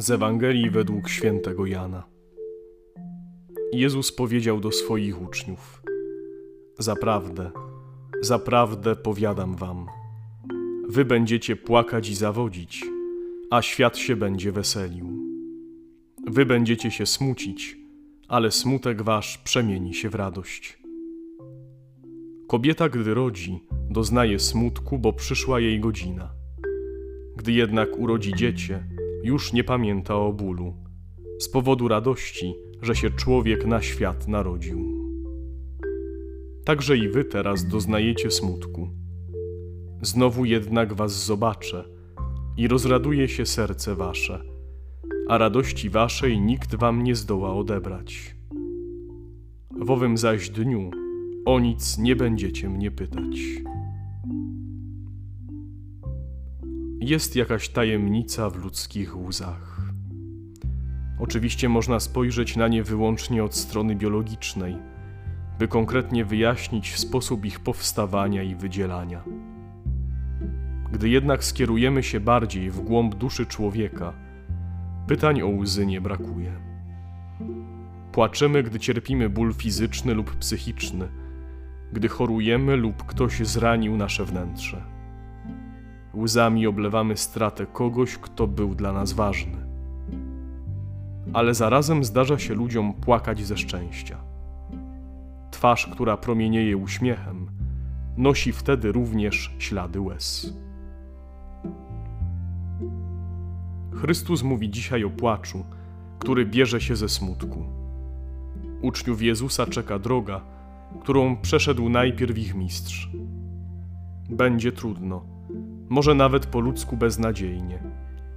Z 0.00 0.10
Ewangelii 0.10 0.70
według 0.70 1.08
świętego 1.08 1.66
Jana. 1.66 2.06
Jezus 3.72 4.12
powiedział 4.12 4.60
do 4.60 4.72
swoich 4.72 5.22
uczniów: 5.22 5.82
Zaprawdę, 6.78 7.50
zaprawdę 8.20 8.96
powiadam 8.96 9.56
wam, 9.56 9.86
wy 10.88 11.04
będziecie 11.04 11.56
płakać 11.56 12.08
i 12.08 12.14
zawodzić, 12.14 12.84
a 13.50 13.62
świat 13.62 13.98
się 13.98 14.16
będzie 14.16 14.52
weselił. 14.52 15.08
Wy 16.26 16.46
będziecie 16.46 16.90
się 16.90 17.06
smucić, 17.06 17.78
ale 18.28 18.50
smutek 18.50 19.02
wasz 19.02 19.38
przemieni 19.38 19.94
się 19.94 20.10
w 20.10 20.14
radość. 20.14 20.78
Kobieta, 22.48 22.88
gdy 22.88 23.14
rodzi, 23.14 23.64
doznaje 23.90 24.38
smutku, 24.38 24.98
bo 24.98 25.12
przyszła 25.12 25.60
jej 25.60 25.80
godzina. 25.80 26.30
Gdy 27.36 27.52
jednak 27.52 27.98
urodzi 27.98 28.34
dziecię, 28.34 28.84
już 29.24 29.52
nie 29.52 29.64
pamięta 29.64 30.16
o 30.16 30.32
bólu, 30.32 30.74
z 31.38 31.48
powodu 31.48 31.88
radości, 31.88 32.54
że 32.82 32.96
się 32.96 33.10
człowiek 33.10 33.66
na 33.66 33.82
świat 33.82 34.28
narodził. 34.28 35.00
Także 36.64 36.96
i 36.96 37.08
wy 37.08 37.24
teraz 37.24 37.68
doznajecie 37.68 38.30
smutku. 38.30 38.88
Znowu 40.02 40.44
jednak 40.44 40.92
was 40.92 41.24
zobaczę 41.24 41.84
i 42.56 42.68
rozraduje 42.68 43.28
się 43.28 43.46
serce 43.46 43.94
wasze, 43.94 44.42
a 45.28 45.38
radości 45.38 45.90
waszej 45.90 46.40
nikt 46.40 46.74
wam 46.74 47.02
nie 47.02 47.14
zdoła 47.14 47.54
odebrać. 47.54 48.36
W 49.80 49.90
owym 49.90 50.16
zaś 50.16 50.50
dniu 50.50 50.90
o 51.44 51.60
nic 51.60 51.98
nie 51.98 52.16
będziecie 52.16 52.68
mnie 52.68 52.90
pytać. 52.90 53.40
Jest 57.00 57.36
jakaś 57.36 57.68
tajemnica 57.68 58.50
w 58.50 58.56
ludzkich 58.56 59.16
łzach. 59.16 59.80
Oczywiście 61.18 61.68
można 61.68 62.00
spojrzeć 62.00 62.56
na 62.56 62.68
nie 62.68 62.82
wyłącznie 62.82 63.44
od 63.44 63.54
strony 63.54 63.96
biologicznej, 63.96 64.76
by 65.58 65.68
konkretnie 65.68 66.24
wyjaśnić 66.24 66.96
sposób 66.96 67.44
ich 67.44 67.60
powstawania 67.60 68.42
i 68.42 68.54
wydzielania. 68.54 69.24
Gdy 70.92 71.08
jednak 71.08 71.44
skierujemy 71.44 72.02
się 72.02 72.20
bardziej 72.20 72.70
w 72.70 72.80
głąb 72.80 73.14
duszy 73.14 73.46
człowieka, 73.46 74.12
pytań 75.06 75.42
o 75.42 75.48
łzy 75.48 75.86
nie 75.86 76.00
brakuje. 76.00 76.52
Płaczemy, 78.12 78.62
gdy 78.62 78.78
cierpimy 78.78 79.28
ból 79.28 79.54
fizyczny 79.54 80.14
lub 80.14 80.36
psychiczny, 80.36 81.08
gdy 81.92 82.08
chorujemy 82.08 82.76
lub 82.76 83.04
ktoś 83.04 83.46
zranił 83.46 83.96
nasze 83.96 84.24
wnętrze. 84.24 84.99
Łzami 86.14 86.66
oblewamy 86.66 87.16
stratę 87.16 87.66
kogoś, 87.66 88.18
kto 88.18 88.46
był 88.46 88.74
dla 88.74 88.92
nas 88.92 89.12
ważny. 89.12 89.56
Ale 91.32 91.54
zarazem 91.54 92.04
zdarza 92.04 92.38
się 92.38 92.54
ludziom 92.54 92.94
płakać 92.94 93.46
ze 93.46 93.56
szczęścia. 93.56 94.18
Twarz, 95.50 95.86
która 95.86 96.16
promienieje 96.16 96.76
uśmiechem, 96.76 97.46
nosi 98.16 98.52
wtedy 98.52 98.92
również 98.92 99.54
ślady 99.58 100.00
łez. 100.00 100.54
Chrystus 103.94 104.42
mówi 104.42 104.70
dzisiaj 104.70 105.04
o 105.04 105.10
płaczu, 105.10 105.64
który 106.18 106.46
bierze 106.46 106.80
się 106.80 106.96
ze 106.96 107.08
smutku. 107.08 107.64
Uczniów 108.82 109.22
Jezusa 109.22 109.66
czeka 109.66 109.98
droga, 109.98 110.40
którą 111.00 111.36
przeszedł 111.36 111.88
najpierw 111.88 112.38
ich 112.38 112.54
mistrz. 112.54 113.10
Będzie 114.30 114.72
trudno, 114.72 115.24
może 115.88 116.14
nawet 116.14 116.46
po 116.46 116.60
ludzku 116.60 116.96
beznadziejnie, 116.96 117.82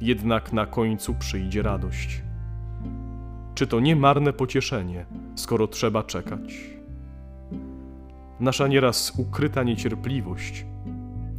jednak 0.00 0.52
na 0.52 0.66
końcu 0.66 1.14
przyjdzie 1.14 1.62
radość. 1.62 2.22
Czy 3.54 3.66
to 3.66 3.80
nie 3.80 3.96
marne 3.96 4.32
pocieszenie, 4.32 5.06
skoro 5.34 5.68
trzeba 5.68 6.02
czekać? 6.02 6.78
Nasza 8.40 8.68
nieraz 8.68 9.18
ukryta 9.18 9.62
niecierpliwość 9.62 10.66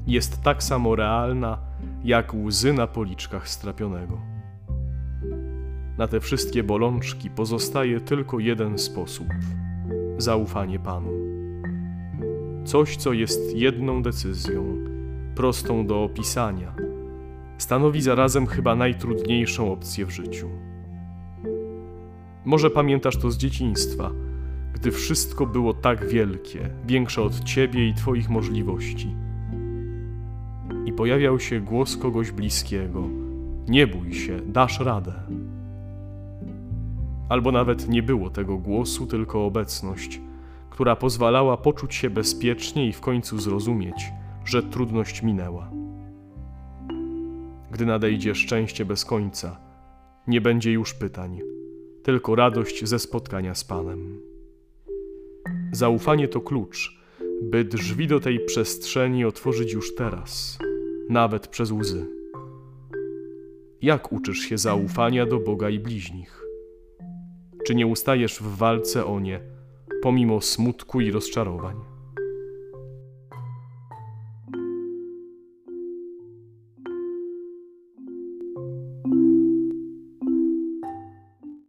jest 0.09 0.44
tak 0.44 0.63
samo 0.63 0.96
realna, 0.96 1.57
jak 2.03 2.34
łzy 2.34 2.74
na 2.74 2.88
policzkach 2.88 3.50
strapionego. 3.50 4.18
Na 5.97 6.07
te 6.07 6.19
wszystkie 6.19 6.63
bolączki 6.63 7.30
pozostaje 7.30 8.00
tylko 8.00 8.40
jeden 8.40 8.78
sposób 8.78 9.28
zaufanie 10.18 10.80
Panu. 10.80 11.12
Coś, 12.66 12.97
co 12.97 13.13
jest 13.13 13.56
jedną 13.56 14.03
decyzją, 14.03 14.75
prostą 15.40 15.86
do 15.86 16.04
opisania, 16.04 16.74
stanowi 17.58 18.02
zarazem 18.02 18.48
chyba 18.48 18.76
najtrudniejszą 18.76 19.72
opcję 19.72 20.06
w 20.06 20.10
życiu. 20.10 20.50
Może 22.46 22.70
pamiętasz 22.70 23.18
to 23.18 23.32
z 23.32 23.38
dzieciństwa, 23.38 24.12
gdy 24.74 24.92
wszystko 24.92 25.46
było 25.46 25.74
tak 25.74 26.08
wielkie, 26.08 26.70
większe 26.86 27.22
od 27.22 27.44
ciebie 27.44 27.88
i 27.88 27.94
twoich 27.94 28.30
możliwości. 28.30 29.16
I 30.86 30.94
pojawiał 30.94 31.40
się 31.40 31.60
głos 31.60 31.98
kogoś 31.98 32.32
bliskiego: 32.32 33.04
Nie 33.68 33.88
bój 33.88 34.14
się, 34.14 34.40
dasz 34.46 34.80
radę. 34.80 35.14
Albo 37.30 37.52
nawet 37.52 37.90
nie 37.90 38.04
było 38.04 38.30
tego 38.30 38.58
głosu, 38.58 39.08
tylko 39.08 39.46
obecność, 39.46 40.22
która 40.70 40.96
pozwalała 40.96 41.58
poczuć 41.58 41.96
się 41.96 42.10
bezpiecznie 42.10 42.88
i 42.88 42.94
w 42.94 43.02
końcu 43.02 43.40
zrozumieć, 43.40 44.12
że 44.50 44.64
trudność 44.64 45.24
minęła. 45.24 45.72
Gdy 47.72 47.86
nadejdzie 47.86 48.36
szczęście 48.36 48.86
bez 48.86 49.06
końca, 49.06 49.60
nie 50.28 50.42
będzie 50.42 50.72
już 50.72 50.94
pytań, 50.94 51.40
tylko 52.04 52.36
radość 52.36 52.86
ze 52.86 53.00
spotkania 53.00 53.56
z 53.56 53.64
Panem. 53.64 54.22
Zaufanie 55.72 56.28
to 56.28 56.42
klucz, 56.42 57.00
by 57.42 57.64
drzwi 57.64 58.08
do 58.08 58.20
tej 58.20 58.46
przestrzeni 58.46 59.26
otworzyć 59.26 59.74
już 59.74 59.96
teraz, 59.96 60.58
nawet 61.10 61.48
przez 61.48 61.72
łzy. 61.72 62.06
Jak 63.81 64.12
uczysz 64.12 64.40
się 64.40 64.58
zaufania 64.58 65.26
do 65.26 65.40
Boga 65.40 65.70
i 65.70 65.80
bliźnich? 65.80 66.44
Czy 67.66 67.76
nie 67.76 67.88
ustajesz 67.88 68.40
w 68.40 68.58
walce 68.58 69.06
o 69.06 69.20
nie, 69.20 69.42
pomimo 70.02 70.42
smutku 70.42 71.02
i 71.02 71.12
rozczarowań? 71.12 71.89